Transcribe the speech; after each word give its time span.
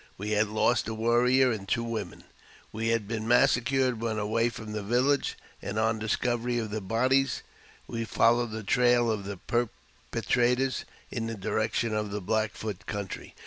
We 0.17 0.31
had 0.31 0.47
lost 0.47 0.87
a 0.87 0.95
warrior 0.95 1.51
and 1.51 1.67
two 1.69 1.83
women, 1.83 2.23
who 2.71 2.79
had 2.79 3.07
been 3.07 3.27
massacred 3.27 4.01
when 4.01 4.17
away 4.17 4.49
from 4.49 4.71
the 4.71 4.81
village, 4.81 5.37
and 5.61 5.77
on 5.77 5.99
discovery 5.99 6.57
of 6.57 6.71
the 6.71 6.81
bodies 6.81 7.43
we 7.85 8.03
followed 8.05 8.49
the 8.49 8.63
trail 8.63 9.11
of 9.11 9.25
the 9.25 9.37
perpetrators 9.37 10.85
in 11.11 11.27
the 11.27 11.35
direction 11.35 11.93
of 11.93 12.09
the 12.09 12.19
Black 12.19 12.53
Foot 12.53 12.87
country. 12.87 13.35